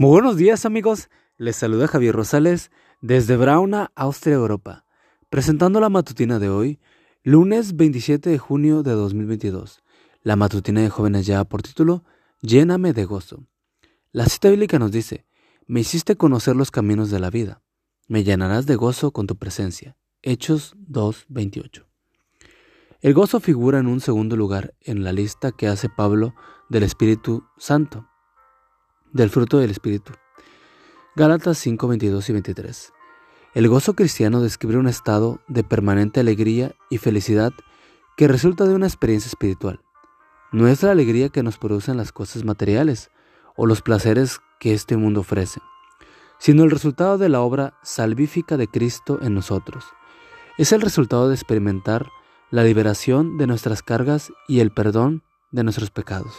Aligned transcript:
Muy 0.00 0.12
buenos 0.12 0.38
días 0.38 0.64
amigos, 0.64 1.10
les 1.36 1.56
saluda 1.56 1.86
Javier 1.86 2.14
Rosales 2.14 2.70
desde 3.02 3.36
Brauna, 3.36 3.92
Austria, 3.94 4.36
Europa, 4.36 4.86
presentando 5.28 5.78
la 5.78 5.90
matutina 5.90 6.38
de 6.38 6.48
hoy, 6.48 6.80
lunes 7.22 7.76
27 7.76 8.30
de 8.30 8.38
junio 8.38 8.82
de 8.82 8.92
2022. 8.92 9.82
La 10.22 10.36
matutina 10.36 10.80
de 10.80 10.88
jóvenes 10.88 11.26
ya 11.26 11.44
por 11.44 11.60
título, 11.60 12.02
Lléname 12.40 12.94
de 12.94 13.04
gozo. 13.04 13.44
La 14.10 14.24
cita 14.24 14.48
bíblica 14.48 14.78
nos 14.78 14.90
dice, 14.90 15.26
me 15.66 15.80
hiciste 15.80 16.16
conocer 16.16 16.56
los 16.56 16.70
caminos 16.70 17.10
de 17.10 17.20
la 17.20 17.28
vida, 17.28 17.60
me 18.08 18.24
llenarás 18.24 18.64
de 18.64 18.76
gozo 18.76 19.10
con 19.10 19.26
tu 19.26 19.36
presencia. 19.36 19.98
Hechos 20.22 20.76
2.28. 20.90 21.84
El 23.02 23.12
gozo 23.12 23.38
figura 23.38 23.80
en 23.80 23.86
un 23.86 24.00
segundo 24.00 24.34
lugar 24.34 24.74
en 24.80 25.04
la 25.04 25.12
lista 25.12 25.52
que 25.52 25.66
hace 25.66 25.90
Pablo 25.90 26.34
del 26.70 26.84
Espíritu 26.84 27.44
Santo 27.58 28.09
del 29.12 29.30
fruto 29.30 29.58
del 29.58 29.70
Espíritu. 29.70 30.12
Gálatas 31.16 31.58
5, 31.58 31.88
22 31.88 32.28
y 32.28 32.32
23. 32.32 32.92
El 33.54 33.68
gozo 33.68 33.94
cristiano 33.94 34.40
describe 34.40 34.76
un 34.76 34.86
estado 34.86 35.40
de 35.48 35.64
permanente 35.64 36.20
alegría 36.20 36.74
y 36.88 36.98
felicidad 36.98 37.52
que 38.16 38.28
resulta 38.28 38.64
de 38.66 38.74
una 38.74 38.86
experiencia 38.86 39.28
espiritual. 39.28 39.80
No 40.52 40.68
es 40.68 40.82
la 40.82 40.92
alegría 40.92 41.30
que 41.30 41.42
nos 41.42 41.58
producen 41.58 41.96
las 41.96 42.12
cosas 42.12 42.44
materiales 42.44 43.10
o 43.56 43.66
los 43.66 43.82
placeres 43.82 44.40
que 44.58 44.72
este 44.72 44.96
mundo 44.96 45.20
ofrece, 45.20 45.60
sino 46.38 46.64
el 46.64 46.70
resultado 46.70 47.18
de 47.18 47.28
la 47.28 47.40
obra 47.40 47.74
salvífica 47.82 48.56
de 48.56 48.68
Cristo 48.68 49.18
en 49.22 49.34
nosotros. 49.34 49.84
Es 50.58 50.72
el 50.72 50.80
resultado 50.80 51.28
de 51.28 51.34
experimentar 51.34 52.10
la 52.50 52.64
liberación 52.64 53.38
de 53.38 53.46
nuestras 53.46 53.82
cargas 53.82 54.32
y 54.48 54.60
el 54.60 54.72
perdón 54.72 55.22
de 55.50 55.64
nuestros 55.64 55.90
pecados. 55.90 56.34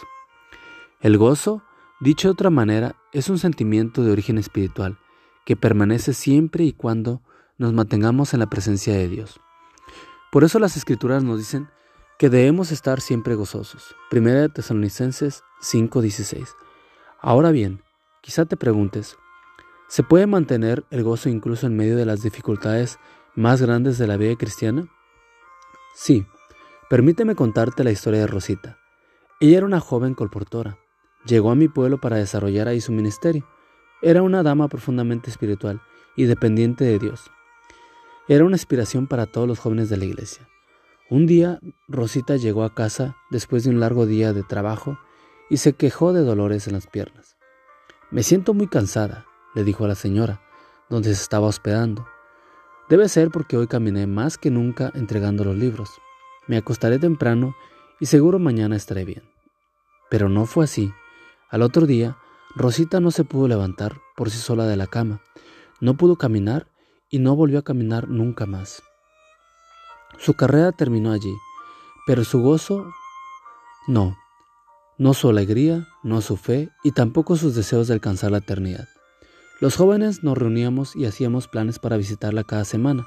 El 1.00 1.18
gozo 1.18 1.62
Dicho 2.02 2.26
de 2.26 2.32
otra 2.32 2.50
manera, 2.50 2.96
es 3.12 3.28
un 3.28 3.38
sentimiento 3.38 4.02
de 4.02 4.10
origen 4.10 4.36
espiritual 4.36 4.98
que 5.46 5.54
permanece 5.54 6.14
siempre 6.14 6.64
y 6.64 6.72
cuando 6.72 7.22
nos 7.58 7.72
mantengamos 7.72 8.34
en 8.34 8.40
la 8.40 8.50
presencia 8.50 8.92
de 8.92 9.06
Dios. 9.06 9.38
Por 10.32 10.42
eso 10.42 10.58
las 10.58 10.76
escrituras 10.76 11.22
nos 11.22 11.38
dicen 11.38 11.68
que 12.18 12.28
debemos 12.28 12.72
estar 12.72 13.00
siempre 13.00 13.36
gozosos. 13.36 13.94
Primera 14.10 14.40
de 14.40 14.48
Tesalonicenses 14.48 15.44
5:16. 15.60 16.56
Ahora 17.20 17.52
bien, 17.52 17.84
quizá 18.20 18.46
te 18.46 18.56
preguntes, 18.56 19.16
¿se 19.86 20.02
puede 20.02 20.26
mantener 20.26 20.84
el 20.90 21.04
gozo 21.04 21.28
incluso 21.28 21.68
en 21.68 21.76
medio 21.76 21.96
de 21.96 22.04
las 22.04 22.20
dificultades 22.20 22.98
más 23.36 23.62
grandes 23.62 23.96
de 23.98 24.08
la 24.08 24.16
vida 24.16 24.34
cristiana? 24.34 24.88
Sí, 25.94 26.26
permíteme 26.90 27.36
contarte 27.36 27.84
la 27.84 27.92
historia 27.92 28.18
de 28.18 28.26
Rosita. 28.26 28.76
Ella 29.38 29.58
era 29.58 29.66
una 29.66 29.78
joven 29.78 30.14
colportora 30.14 30.78
Llegó 31.24 31.50
a 31.50 31.54
mi 31.54 31.68
pueblo 31.68 31.98
para 32.00 32.16
desarrollar 32.16 32.68
ahí 32.68 32.80
su 32.80 32.92
ministerio. 32.92 33.46
Era 34.00 34.22
una 34.22 34.42
dama 34.42 34.68
profundamente 34.68 35.30
espiritual 35.30 35.80
y 36.16 36.24
dependiente 36.24 36.84
de 36.84 36.98
Dios. 36.98 37.30
Era 38.28 38.44
una 38.44 38.56
inspiración 38.56 39.06
para 39.06 39.26
todos 39.26 39.46
los 39.46 39.58
jóvenes 39.58 39.88
de 39.88 39.96
la 39.96 40.04
iglesia. 40.04 40.48
Un 41.10 41.26
día 41.26 41.60
Rosita 41.88 42.36
llegó 42.36 42.64
a 42.64 42.74
casa 42.74 43.16
después 43.30 43.64
de 43.64 43.70
un 43.70 43.80
largo 43.80 44.06
día 44.06 44.32
de 44.32 44.42
trabajo 44.42 44.98
y 45.50 45.58
se 45.58 45.74
quejó 45.74 46.12
de 46.12 46.22
dolores 46.22 46.66
en 46.66 46.72
las 46.72 46.86
piernas. 46.86 47.36
Me 48.10 48.22
siento 48.22 48.54
muy 48.54 48.66
cansada, 48.66 49.26
le 49.54 49.64
dijo 49.64 49.84
a 49.84 49.88
la 49.88 49.94
señora, 49.94 50.40
donde 50.88 51.14
se 51.14 51.22
estaba 51.22 51.46
hospedando. 51.46 52.06
Debe 52.88 53.08
ser 53.08 53.30
porque 53.30 53.56
hoy 53.56 53.66
caminé 53.66 54.06
más 54.06 54.38
que 54.38 54.50
nunca 54.50 54.90
entregando 54.94 55.44
los 55.44 55.56
libros. 55.56 55.90
Me 56.46 56.56
acostaré 56.56 56.98
temprano 56.98 57.54
y 58.00 58.06
seguro 58.06 58.38
mañana 58.38 58.76
estaré 58.76 59.04
bien. 59.04 59.22
Pero 60.10 60.28
no 60.28 60.46
fue 60.46 60.64
así. 60.64 60.92
Al 61.52 61.60
otro 61.60 61.84
día, 61.84 62.16
Rosita 62.56 62.98
no 62.98 63.10
se 63.10 63.24
pudo 63.24 63.46
levantar 63.46 64.00
por 64.16 64.30
sí 64.30 64.38
sola 64.38 64.66
de 64.66 64.78
la 64.78 64.86
cama, 64.86 65.20
no 65.82 65.98
pudo 65.98 66.16
caminar 66.16 66.66
y 67.10 67.18
no 67.18 67.36
volvió 67.36 67.58
a 67.58 67.62
caminar 67.62 68.08
nunca 68.08 68.46
más. 68.46 68.82
Su 70.16 70.32
carrera 70.32 70.72
terminó 70.72 71.12
allí, 71.12 71.34
pero 72.06 72.24
su 72.24 72.40
gozo 72.40 72.86
no, 73.86 74.16
no 74.96 75.12
su 75.12 75.28
alegría, 75.28 75.86
no 76.02 76.22
su 76.22 76.38
fe 76.38 76.70
y 76.82 76.92
tampoco 76.92 77.36
sus 77.36 77.54
deseos 77.54 77.86
de 77.86 77.94
alcanzar 77.94 78.30
la 78.30 78.38
eternidad. 78.38 78.88
Los 79.60 79.76
jóvenes 79.76 80.24
nos 80.24 80.38
reuníamos 80.38 80.96
y 80.96 81.04
hacíamos 81.04 81.48
planes 81.48 81.78
para 81.78 81.98
visitarla 81.98 82.44
cada 82.44 82.64
semana. 82.64 83.06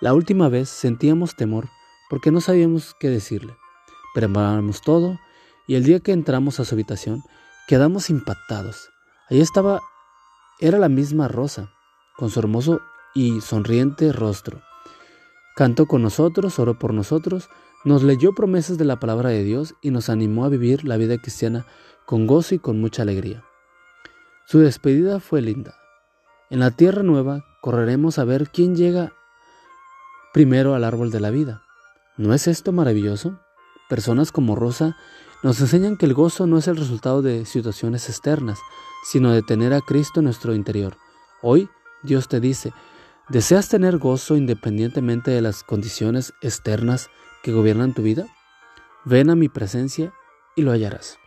La 0.00 0.14
última 0.14 0.48
vez 0.48 0.68
sentíamos 0.68 1.34
temor 1.34 1.68
porque 2.08 2.30
no 2.30 2.40
sabíamos 2.40 2.94
qué 3.00 3.08
decirle. 3.08 3.56
Preparábamos 4.14 4.80
todo 4.80 5.18
y 5.66 5.74
el 5.74 5.82
día 5.82 5.98
que 5.98 6.12
entramos 6.12 6.60
a 6.60 6.64
su 6.64 6.76
habitación 6.76 7.24
Quedamos 7.70 8.10
impactados. 8.10 8.90
Allí 9.28 9.40
estaba, 9.40 9.80
era 10.58 10.76
la 10.76 10.88
misma 10.88 11.28
Rosa, 11.28 11.70
con 12.16 12.28
su 12.28 12.40
hermoso 12.40 12.80
y 13.14 13.40
sonriente 13.42 14.12
rostro. 14.12 14.60
Cantó 15.54 15.86
con 15.86 16.02
nosotros, 16.02 16.58
oró 16.58 16.80
por 16.80 16.92
nosotros, 16.92 17.48
nos 17.84 18.02
leyó 18.02 18.32
promesas 18.34 18.76
de 18.76 18.86
la 18.86 18.98
palabra 18.98 19.28
de 19.28 19.44
Dios 19.44 19.76
y 19.82 19.92
nos 19.92 20.08
animó 20.08 20.44
a 20.44 20.48
vivir 20.48 20.84
la 20.84 20.96
vida 20.96 21.16
cristiana 21.18 21.64
con 22.06 22.26
gozo 22.26 22.56
y 22.56 22.58
con 22.58 22.80
mucha 22.80 23.02
alegría. 23.02 23.44
Su 24.46 24.58
despedida 24.58 25.20
fue 25.20 25.40
linda. 25.40 25.76
En 26.50 26.58
la 26.58 26.72
tierra 26.72 27.04
nueva 27.04 27.44
correremos 27.60 28.18
a 28.18 28.24
ver 28.24 28.48
quién 28.48 28.74
llega 28.74 29.12
primero 30.32 30.74
al 30.74 30.82
árbol 30.82 31.12
de 31.12 31.20
la 31.20 31.30
vida. 31.30 31.62
¿No 32.16 32.34
es 32.34 32.48
esto 32.48 32.72
maravilloso? 32.72 33.38
Personas 33.88 34.32
como 34.32 34.56
Rosa 34.56 34.96
nos 35.42 35.60
enseñan 35.60 35.96
que 35.96 36.06
el 36.06 36.14
gozo 36.14 36.46
no 36.46 36.58
es 36.58 36.68
el 36.68 36.76
resultado 36.76 37.22
de 37.22 37.46
situaciones 37.46 38.08
externas, 38.08 38.58
sino 39.04 39.32
de 39.32 39.42
tener 39.42 39.72
a 39.72 39.80
Cristo 39.80 40.20
en 40.20 40.24
nuestro 40.24 40.54
interior. 40.54 40.96
Hoy 41.42 41.70
Dios 42.02 42.28
te 42.28 42.40
dice, 42.40 42.72
¿deseas 43.28 43.68
tener 43.68 43.98
gozo 43.98 44.36
independientemente 44.36 45.30
de 45.30 45.40
las 45.40 45.62
condiciones 45.62 46.34
externas 46.42 47.08
que 47.42 47.52
gobiernan 47.52 47.94
tu 47.94 48.02
vida? 48.02 48.26
Ven 49.04 49.30
a 49.30 49.34
mi 49.34 49.48
presencia 49.48 50.12
y 50.56 50.62
lo 50.62 50.72
hallarás. 50.72 51.18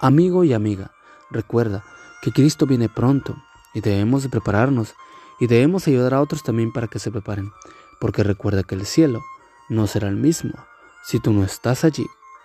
Amigo 0.00 0.44
y 0.44 0.52
amiga, 0.52 0.92
recuerda 1.30 1.84
que 2.22 2.30
Cristo 2.30 2.66
viene 2.66 2.88
pronto 2.88 3.36
y 3.74 3.80
debemos 3.80 4.22
de 4.22 4.28
prepararnos 4.28 4.94
y 5.40 5.48
debemos 5.48 5.88
ayudar 5.88 6.14
a 6.14 6.20
otros 6.20 6.44
también 6.44 6.72
para 6.72 6.86
que 6.86 7.00
se 7.00 7.10
preparen, 7.10 7.50
porque 8.00 8.22
recuerda 8.22 8.62
que 8.62 8.76
el 8.76 8.86
cielo 8.86 9.20
no 9.68 9.88
será 9.88 10.08
el 10.08 10.16
mismo 10.16 10.52
si 11.04 11.18
tú 11.18 11.32
no 11.32 11.42
estás 11.42 11.82
allí. 11.82 12.06